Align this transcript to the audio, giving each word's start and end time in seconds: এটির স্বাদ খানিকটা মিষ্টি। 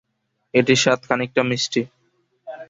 এটির 0.53 0.79
স্বাদ 0.83 0.99
খানিকটা 1.07 1.41
মিষ্টি। 1.49 1.81